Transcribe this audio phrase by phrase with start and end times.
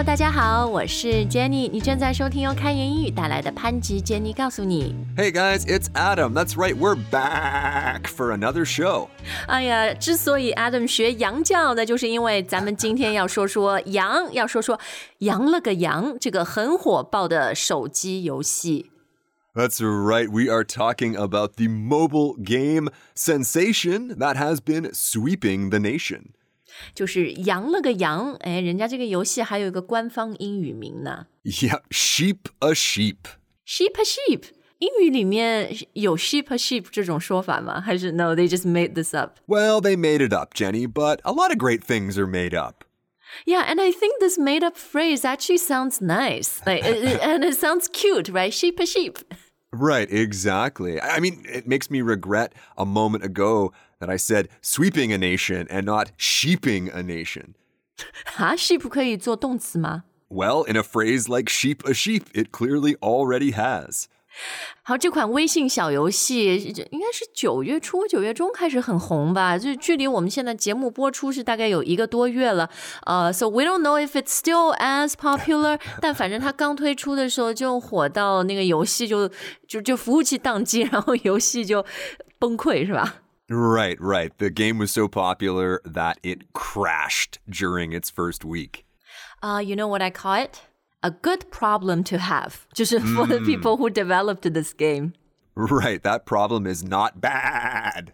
[0.00, 4.94] Hello，大家好，我是 Jenny，你正在收听由开言英语带来的潘吉 Jenny 告诉你。
[5.18, 6.32] Hey guys, it's Adam.
[6.32, 9.08] That's right, we're back for another show.
[9.46, 14.80] 哎呀，之所以 Adam 学洋教呢，就是因为咱们今天要说说羊，要说说
[15.18, 18.90] 羊了个羊这个很火爆的手机游戏。
[19.54, 25.78] That's right, we are talking about the mobile game sensation that has been sweeping the
[25.78, 26.28] nation.
[26.94, 33.16] 就是羊了个羊，哎，人家这个游戏还有一个官方英语名呢 Yep, sheep a sheep.
[33.66, 34.42] ，sheep a sheep。
[34.78, 37.80] 英语里面有 sheep a sheep 这种说法吗？
[37.80, 39.38] 还是 no they just made this up？
[39.46, 42.84] Well, they made it up, Jenny, but a lot of great things are made up.
[43.46, 46.60] Yeah, and I think this made up phrase actually sounds nice.
[46.66, 48.52] Like, it- it- and it sounds cute, right?
[48.52, 49.18] Sheep a sheep.
[49.72, 51.00] Right, exactly.
[51.00, 55.18] I I mean, it makes me regret a moment ago that I said sweeping a
[55.18, 57.54] nation and not sheeping a nation.
[58.36, 60.04] 啊，sheep 可以做动词吗？
[60.28, 64.08] Well, in a phrase like sheep a sheep, it clearly already has.
[64.83, 66.55] 好，这款微信小游戏
[66.91, 69.57] 应该是九月初、九月中开始很红吧？
[69.57, 72.69] 就距离我们现在节目播出是大概有一个多月了。
[73.05, 79.29] 呃、s o we don't know if it's still as popular，但反正它刚推出的时候就火到那个游戏就
[79.67, 81.85] 就就服务器宕机，然后游戏就
[82.39, 84.31] 崩溃，是吧？Right, right.
[84.37, 88.85] The game was so popular that it crashed during its first week.
[89.41, 90.70] Uh, you know what I call it?
[91.00, 92.54] A good problem to have.
[92.72, 95.12] 就是 for the people who developed this game.
[95.54, 98.08] Right, that problem is not bad.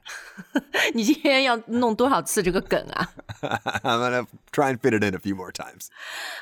[0.94, 3.10] 你今天要弄多少次这个梗啊？
[3.82, 5.88] I'm gonna try and fit it in a few more times.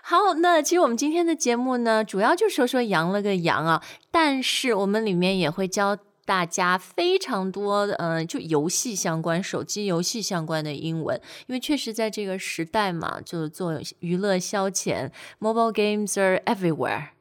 [0.03, 17.14] 好，那其实我们今天的节目呢，主要就说说羊了个羊啊，但是我们里面也会教 大家非常多，嗯，就游戏相关、手机游戏相关的英文，因为确实在这个时代嘛，就做娱乐消遣，mobile games are everywhere。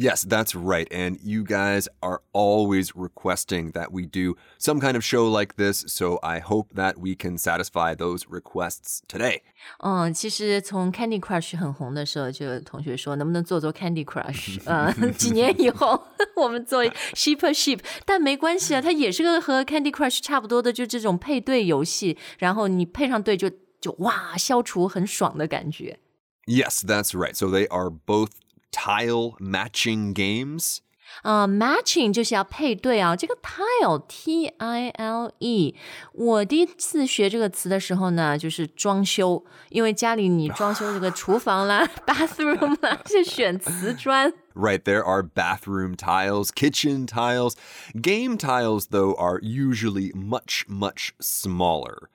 [0.00, 0.86] Yes, that's right.
[0.92, 5.84] And you guys are always requesting that we do some kind of show like this,
[5.88, 9.40] so I hope that we can satisfy those requests today.
[9.80, 14.60] 嗯，其实从 Candy Crush 很红的时候，就有同学说能不能做做 Candy Crush？
[14.66, 16.00] 呃，几年以后
[16.36, 23.50] 我们做 Sheep a Sheep，但没关系啊，它也是个和 Candy Crush 差不多的，就这种配对游戏，然后你配上对就
[23.80, 25.98] 就哇，消除很爽的感觉。
[26.46, 27.34] Yes, that's right.
[27.34, 28.30] So they are both
[28.72, 30.78] tile matching games.
[31.22, 33.16] 呃、m a t c h i n g 就是要配对啊。
[33.16, 35.74] 这个 tile T I L E，
[36.12, 44.32] 我第一次学这个词的时候呢，就是装修，因为家里你装修这个厨房啦、bathroom 啦，是选瓷砖。
[44.54, 47.54] Right, there are bathroom tiles, kitchen tiles.
[47.94, 52.08] Game tiles, though, are usually much, much smaller.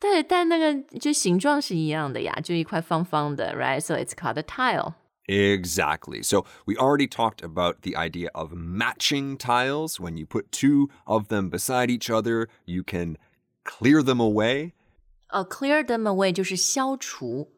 [0.00, 4.94] 对，但那个就形状是一样的呀，就一块方方的，right？So it's called a tile。
[5.28, 6.22] Exactly.
[6.22, 10.00] So we already talked about the idea of matching tiles.
[10.00, 13.16] When you put two of them beside each other, you can
[13.64, 14.72] clear them away.
[15.28, 17.48] 呃、c l e a r them away 就是消除。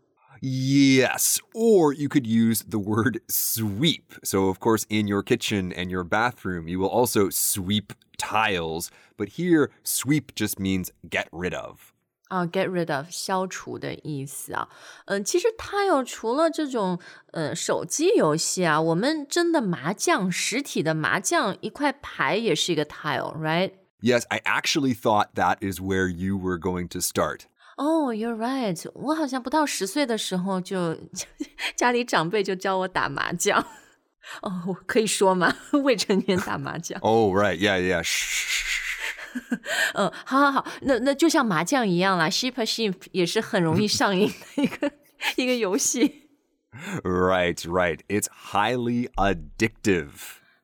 [0.41, 4.15] Yes, or you could use the word sweep.
[4.23, 8.91] So, of course, in your kitchen and your bathroom, you will also sweep tiles.
[9.17, 11.95] But here, sweep just means get rid of.
[12.29, 14.69] 啊、g e t rid of 消除的意思啊，
[15.07, 16.99] 嗯、其实 tile 除了这种
[17.33, 23.73] 呃手机游戏啊，我们真的麻将实体的麻将一块牌也是一个 tile，right？
[24.01, 27.43] Yes, I actually thought that is where you were going to start.
[27.77, 30.97] 哦、y o u r e right，我好像不到十岁的时候就
[31.77, 33.61] 家里长辈就教我打麻将。
[34.43, 35.55] 哦，我可以说吗？
[35.85, 36.99] 未成年打麻将。
[37.01, 37.59] Oh, right.
[37.59, 38.03] Yeah, yeah.
[39.94, 42.28] 嗯，好好好，那那就像麻将一样啦。
[42.30, 44.92] Sheep sheep 也是很容易上瘾的一个
[45.36, 46.30] 一个游戏。
[47.04, 50.10] Right right，it's highly addictive。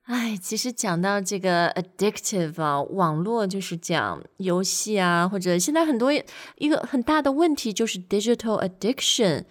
[0.04, 9.46] 哎，其实讲到这个 addictive 啊，网络就是讲游戏啊，或者现在很多一个很大的问题就是 digital addiction，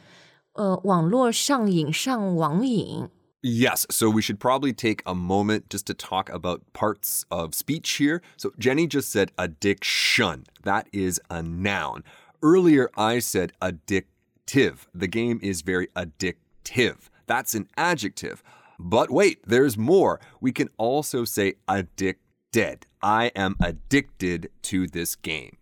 [0.52, 3.08] 呃，网络上瘾，上网瘾。
[3.46, 8.22] Yes, so we should probably take a moment just to talk about parts of speech here.
[8.38, 10.46] So Jenny just said addiction.
[10.62, 12.04] That is a noun.
[12.42, 14.86] Earlier, I said addictive.
[14.94, 17.10] The game is very addictive.
[17.26, 18.42] That's an adjective.
[18.78, 20.20] But wait, there's more.
[20.40, 22.86] We can also say addicted.
[23.02, 25.58] I am addicted to this game.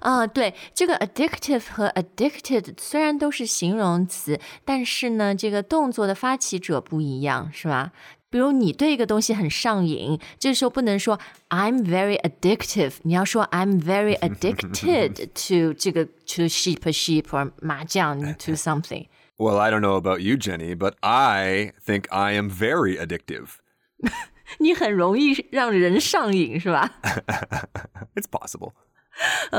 [0.00, 7.92] 啊，对，这个 addictive 和 addicted 虽然都是形容词，但是呢，这个动作的发起者不一样，是吧？
[8.30, 11.18] 比如你对一个东西很上瘾，这时候不能说
[11.50, 18.52] I'm very addictive，你要说 I'm very addicted to 这个 to sheep a sheep or 麻将 to
[18.52, 19.06] something。
[19.36, 23.48] Well, I don't know about you, Jenny, but I think I am very addictive.
[24.58, 26.90] 你很容易让人上瘾，是吧？
[28.14, 28.72] It's possible.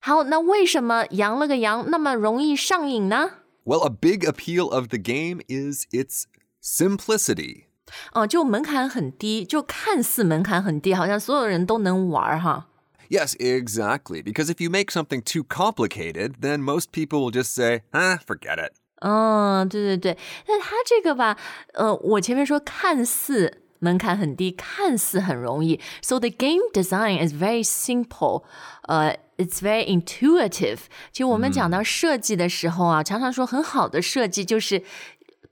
[0.00, 3.30] 好，那为什么羊了个羊那么容易上瘾呢？
[3.64, 6.24] Well, a big appeal of the game is its
[6.62, 7.64] simplicity.
[8.12, 12.68] 哦、就门槛很低，就看似门槛很低，好像所有人都能玩儿哈。
[13.10, 14.22] Yes, exactly.
[14.22, 18.58] Because if you make something too complicated, then most people will just say, ah, forget
[18.58, 18.72] it.
[19.00, 21.36] 嗯，对对对，但它这个吧，
[21.74, 28.44] 呃，我前面说看似 门槛很低，看似很容易，so the game design is very simple，
[28.82, 30.78] 呃、i t s very intuitive。
[31.12, 34.82] 其实我们讲到设计的时候啊，常常说很好的设计就是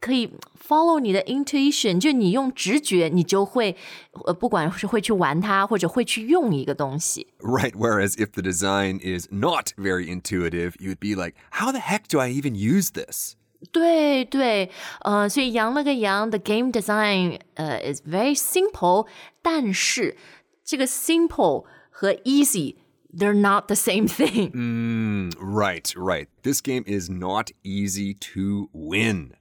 [0.01, 0.33] 可以
[0.67, 3.77] follow 你的 intuition，就你用直觉，你就会，
[4.25, 7.27] 呃，不管是会去玩它，或者会去用一个东西。
[7.41, 7.73] Right.
[7.73, 12.19] Whereas if the design is not very intuitive, you'd be like, how the heck do
[12.19, 13.35] I even use this?
[13.71, 14.71] 对对，
[15.03, 19.07] 呃，所以羊了个羊，the game design 呃 is very simple，
[19.41, 20.17] 但是
[20.65, 22.77] 这个 simple 和 easy
[23.17, 24.51] they're not the same thing。
[24.53, 26.27] Mm, right, right.
[26.43, 29.33] This game is not easy to win.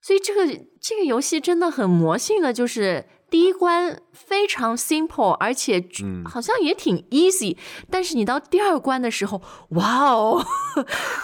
[0.00, 0.46] 所以这个
[0.80, 5.84] 这个游戏真的很魔性的，就是 第一关非常 simple，而且
[6.24, 7.56] 好像也挺 easy，、
[7.90, 10.44] 但是你到第二关的时候，哇哦，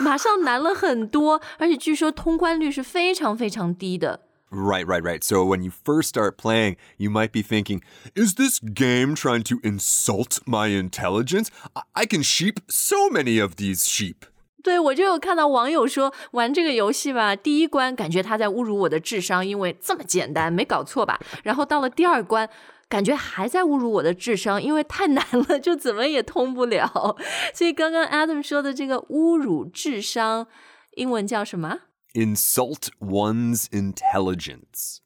[0.00, 4.26] 马上难了很多，而且据说通关率是非常非常低的。
[4.50, 5.24] Right, right, right.
[5.24, 7.80] So when you first start playing, you might be thinking,
[8.14, 11.46] is this game trying to insult my intelligence?
[11.74, 14.26] I, I can sheep so many of these sheep.
[14.63, 21.19] 对，我就有看到网友说玩这个游戏吧，第一关感觉他在侮辱我的智商，因为这么简单，没搞错吧？
[21.43, 22.49] 然后到了第二关，
[22.89, 27.15] 感觉还在侮辱我的智商，因为太难了，就怎么也通不了。
[27.53, 30.47] 所以刚刚 Adam 说的这个侮辱智商，
[30.95, 31.81] 英文叫什么
[32.13, 34.97] ？Insult one's intelligence.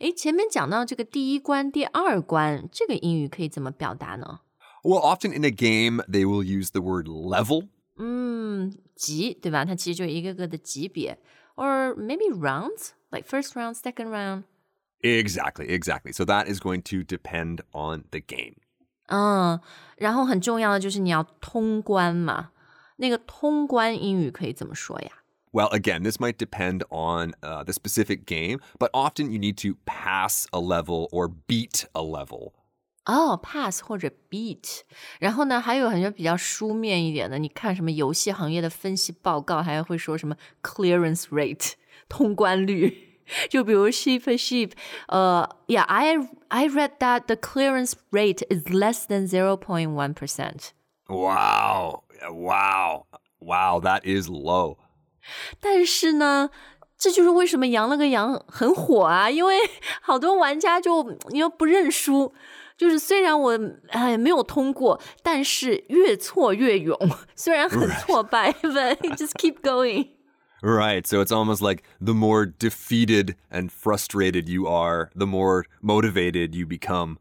[0.00, 4.40] 诶，前面讲到这个第一关、第二关，这个英语可以怎么表达呢
[4.82, 7.68] ？Well, often in a game, they will use the word level.
[7.97, 9.65] 嗯，级对吧？
[9.65, 11.17] 它其实就一个个的级别，
[11.55, 14.43] or maybe rounds, like first round, second round。
[15.01, 16.11] Exactly, exactly.
[16.11, 18.55] So that is going to depend on the game.
[19.07, 19.59] 嗯，
[19.97, 22.51] 然后很重要的就是你要通关嘛。
[22.97, 25.09] 那个通关英语可以怎么说呀？
[25.51, 29.77] Well, again, this might depend on uh, the specific game, but often you need to
[29.85, 32.53] pass a level or beat a level.
[33.05, 34.81] 哦、p a s s 或者 beat。
[35.19, 41.73] 然后呢，还有很多比较书面一点的，你看什么游戏行业的分析报告，还会说什么 clearance rate
[42.07, 43.07] 通关率。
[43.47, 44.71] 就比如 sheep a sheep，
[45.07, 46.15] 呃、uh,，Yeah，I
[46.47, 50.69] I read that the clearance rate is less than zero point one percent。
[51.07, 53.05] Wow, wow,
[53.39, 54.77] wow, that is low.
[55.59, 56.49] 但是呢，
[56.97, 59.57] 这就是为什么羊了个羊很火啊，因为
[60.01, 62.33] 好多玩家就你又不认输，
[62.76, 66.98] 就是虽然我哎没有通过，但是越挫越勇，
[67.36, 70.08] 虽然很挫败，but just keep going。
[70.60, 76.66] Right, so it's almost like the more defeated and frustrated you are, the more motivated you
[76.66, 77.18] become.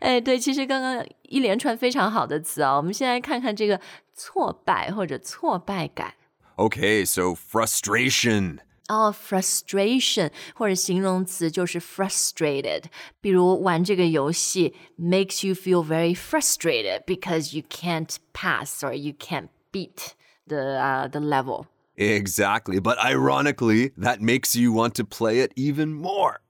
[0.00, 3.80] 哎，对，其实刚刚一连串非常好的词啊，我们先来看看这个
[4.14, 6.14] 挫败或者挫败感。
[6.56, 8.58] Okay, so frustration.
[8.91, 12.83] 哦、f r u s t r a t i o n 或者形容词就是 frustrated。
[13.19, 20.13] 比如玩这个游戏 makes you feel very frustrated because you can't pass or you can't beat
[20.47, 21.65] the uh, the level。
[21.97, 26.41] Exactly, but ironically, that makes you want to play it even more.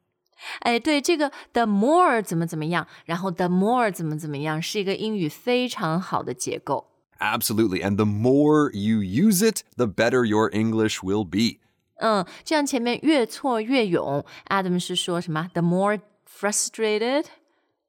[0.60, 6.86] 哎，对，这个 the more 怎么怎么样，然后 the more 怎么怎么样，是一个英语非常好的结构。
[7.20, 11.60] Absolutely, and the more you use it, the better your English will be.
[12.02, 15.50] 嗯，这样前面越挫越勇，Adam 是说什么？
[15.54, 16.00] The more
[16.30, 17.26] frustrated。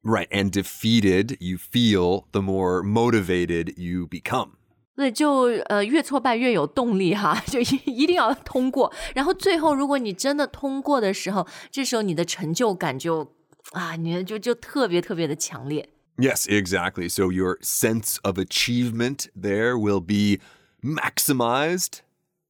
[0.01, 4.51] Right, and defeated you feel, the more motivated you become.
[4.95, 8.91] 对，就呃越挫败越有动力哈，就一一定要通过。
[9.13, 13.33] 然后最后，如果你真的通过的时候，这时候你的成就感就
[13.71, 15.87] 啊，你就就特别特别的强烈。
[16.17, 17.07] Yes, exactly.
[17.09, 20.41] So your sense of achievement there will be
[20.81, 21.99] maximized.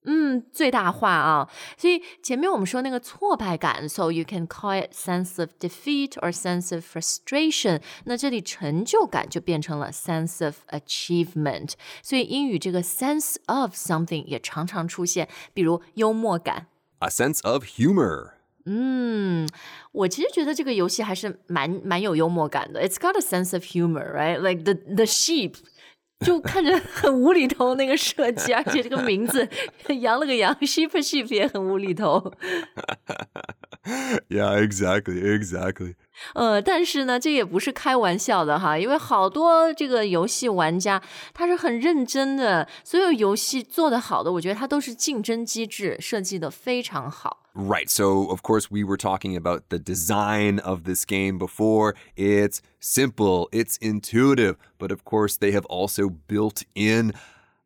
[0.05, 1.49] 嗯，最大化啊。
[1.77, 7.81] 所以前面我们说那个挫败感，so you can call it sense of defeat or sense of frustration。
[8.05, 11.73] 那这里成就感就变成了 sense of achievement。
[12.01, 16.67] 所以英语这个 sense of something 也常常出现，比如幽默感。
[16.99, 18.31] A sense of humor.
[18.65, 19.47] 嗯，
[19.91, 22.87] 我其实觉得这个游戏还是蛮蛮有幽默感的。
[22.87, 24.39] It's got a sense of humor, right?
[24.39, 25.55] Like the the sheep.
[26.24, 29.46] 就看着很无厘头那个设计， 而且这个名字
[30.00, 32.32] 羊了个羊，sheep sheep 也很无厘头。
[34.29, 35.95] yeah, exactly, exactly.
[36.33, 41.01] 呃，但是呢，这也不是开玩笑的哈，因为好多这个游戏玩家
[41.33, 47.45] 他是很认真的，所有游戏做得好的，我觉得它都是竞争机制设计的非常好。
[47.53, 47.89] Right.
[47.89, 51.95] So, of course, we were talking about the design of this game before.
[52.15, 57.13] It's simple, it's intuitive, but of course, they have also built in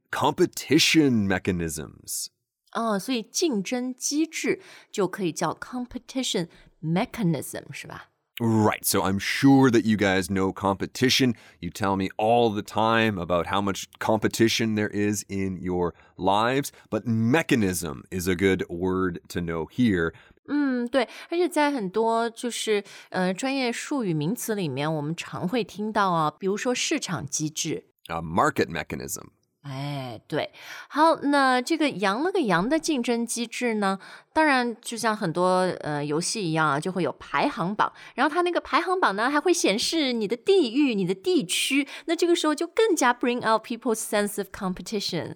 [0.09, 2.29] competition mechanisms.
[2.77, 6.47] 哦，所以竞争机制就可以叫 competition
[6.81, 8.09] mechanism，是吧？
[8.39, 8.83] Right.
[8.83, 11.35] So, I'm sure that you guys know competition.
[11.59, 16.69] You tell me all the time about how much competition there is in your lives,
[16.89, 20.15] but mechanism is a good word to know here.
[20.47, 27.85] 嗯，对，而且在很多就是呃专业术语名词里面，我们常会听到啊，比如说市场机制。
[28.07, 29.27] A market mechanism.
[29.62, 30.50] 哎，对，
[30.88, 33.98] 好，那这个羊了个羊的竞争机制呢？
[34.32, 35.48] 当然，就像很多
[35.80, 45.34] 呃游戏一样啊，就会有排行榜，然后它那个排行榜呢，还会显示你的地域、你的地区，那这个时候就更加 bring out people's sense of competition。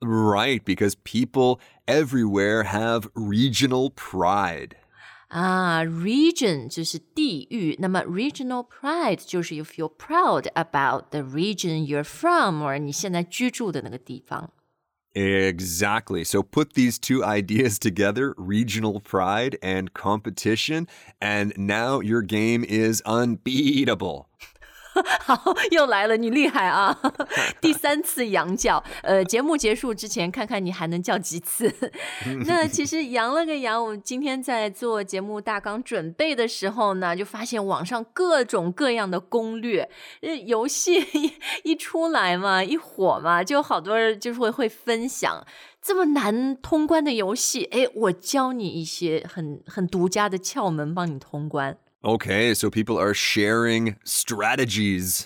[0.00, 4.72] Right, because people everywhere have regional pride.
[5.31, 14.51] 啊，region 就是地域，那么 regional pride 就是 you feel proud about the region you're from，or 你现在居住的那个地方。
[15.13, 16.23] Exactly.
[16.23, 20.87] So put these two ideas together regional pride and competition,
[21.19, 24.27] and now your game is unbeatable.
[25.20, 26.96] 好，又来了，你厉害啊！
[27.60, 31.74] 第三次羊叫，呃，节目结束之前看看你还能叫几次。
[32.46, 39.88] 那其实羊了个羊，我们今天在做节目大纲准备的时候呢，就发现网上各种各样的攻略。
[40.20, 41.32] 呃，游戏一
[41.70, 45.46] 一出来嘛，一火嘛，就好多人就是会会分享。
[45.80, 51.76] 这么难通关的游戏，哎，我教你一些很很独家的窍门，帮你通关。
[52.01, 55.25] Okay, so people are sharing strategies.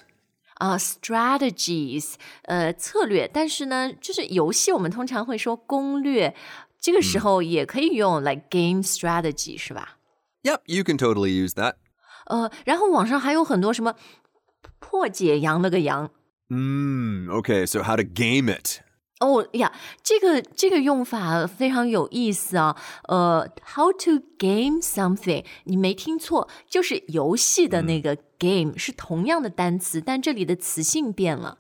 [0.56, 6.36] 啊、s t r a t e g i e s 呃，策略，但是呢，就是游戏我们通常会说攻略，
[6.80, 9.98] 这个时候也可以用 like game strategy 是吧？
[10.44, 11.76] Yep, you can totally use that.
[12.26, 13.96] 呃，然后网上还有很多什么
[14.80, 16.12] 破解羊了个羊。
[16.50, 18.82] Mm, okay, so how to game it.
[19.20, 22.76] 哦呀，这个这个用法非常有意思啊。
[23.04, 31.60] 呃，how to game something，你没听错，就是游戏的那个 game、是同样的单词，但这里的词性变了。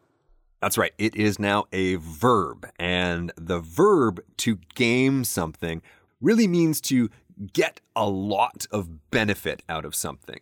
[0.59, 0.93] That's right.
[0.97, 2.69] It is now a verb.
[2.77, 5.81] And the verb to game something
[6.19, 7.13] really means to
[7.53, 10.41] get a lot of benefit out of something.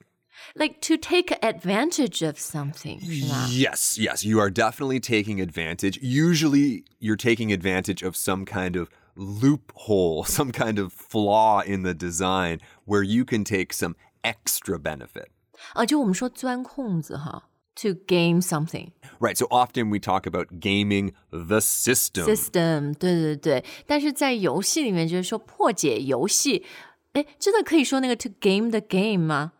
[0.56, 3.48] Like to take advantage of something，是吧？
[3.52, 6.00] Yes, yes, you are definitely taking advantage.
[6.02, 11.94] Usually, you're taking advantage of some kind of loophole, some kind of flaw in the
[11.94, 15.28] design where you can take some extra benefit.
[15.74, 17.44] 啊，就我们说钻空子哈，
[17.76, 22.26] to game something Right, so often we talk about gaming the system.
[22.26, 23.66] system，对对对。
[23.86, 26.66] 但是在游戏里面，就是说破解游戏，
[27.14, 29.52] 哎，真的可以说那个 to game the game 吗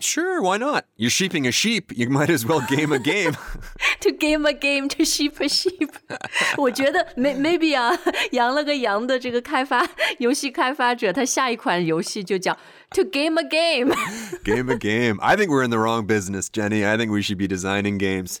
[0.00, 0.84] Sure, why not?
[0.96, 1.90] You're sheeping a sheep.
[1.96, 3.34] You might as well game a game.
[4.00, 5.90] ？To game a game, to sheep a sheep
[6.58, 7.98] 。我觉得 may maybe 啊，
[8.32, 12.58] 羊了个羊的这个开发游戏开发者，他下一款游戏就叫
[12.90, 13.94] to game a game。
[14.44, 15.18] game a game.
[15.22, 16.84] I think we're in the wrong business, Jenny.
[16.84, 18.40] I think we should be designing games.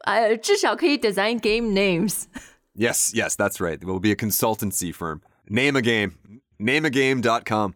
[0.00, 2.24] 呃，至少可以 design game names。
[2.74, 3.78] Yes, yes, that's right.
[3.84, 5.20] We'll be a consultancy firm.
[5.48, 6.14] Name a game.
[6.58, 7.74] Nameagame.com.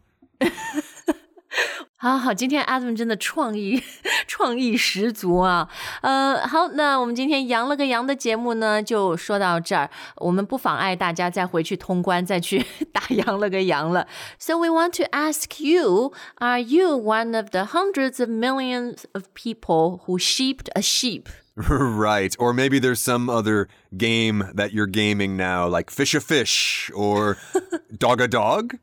[2.01, 3.83] 好好，今天 Adam 真的创意
[4.27, 5.69] 创意十足啊！
[6.03, 9.91] 呃，好，那我们今天羊了个羊的节目呢，就说到这儿。
[10.17, 14.07] 我们不妨碍大家再回去通关，再去打羊了个羊了。
[14.39, 20.03] So we want to ask you: Are you one of the hundreds of millions of people
[20.07, 21.29] who sheeped a sheep?
[21.57, 22.37] right.
[22.39, 27.39] Or maybe there's some other game that you're gaming now, like Fish a Fish or
[27.97, 28.77] Dog a Dog.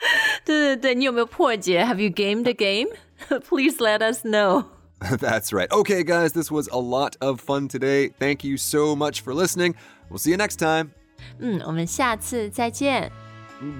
[0.45, 1.83] 对对对，你有没有破解？
[1.83, 2.89] Have you gamed a game?
[3.47, 4.65] Please let us know.
[4.99, 5.69] That's right.
[5.69, 8.09] Okay, guys, this was a lot of fun today.
[8.19, 9.75] Thank you so much for listening.
[10.09, 10.91] We'll see you next time.
[11.39, 13.11] 嗯，我们下次再见。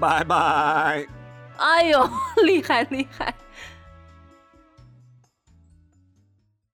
[0.00, 1.06] Bye bye.
[1.56, 2.10] 哎呦，
[2.44, 3.34] 厉害厉害！